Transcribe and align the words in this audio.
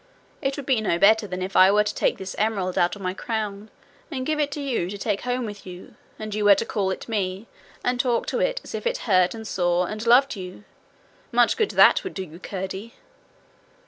It 0.41 0.57
would 0.57 0.65
be 0.65 0.81
no 0.81 0.97
better 0.97 1.27
than 1.27 1.43
if 1.43 1.55
I 1.55 1.69
were 1.69 1.83
to 1.83 1.93
take 1.93 2.17
this 2.17 2.35
emerald 2.39 2.75
out 2.75 2.95
of 2.95 3.03
my 3.03 3.13
crown 3.13 3.69
and 4.09 4.25
give 4.25 4.39
it 4.39 4.49
to 4.53 4.59
you 4.59 4.89
to 4.89 4.97
take 4.97 5.21
home 5.21 5.45
with 5.45 5.63
you, 5.63 5.93
and 6.17 6.33
you 6.33 6.43
were 6.45 6.55
to 6.55 6.65
call 6.65 6.89
it 6.89 7.07
me, 7.07 7.45
and 7.85 7.99
talk 7.99 8.25
to 8.29 8.39
it 8.39 8.61
as 8.63 8.73
if 8.73 8.87
it 8.87 8.97
heard 9.05 9.35
and 9.35 9.47
saw 9.47 9.85
and 9.85 10.07
loved 10.07 10.35
you. 10.35 10.63
Much 11.31 11.55
good 11.55 11.69
that 11.69 12.03
would 12.03 12.15
do 12.15 12.23
you, 12.23 12.39
Curdie! 12.39 12.95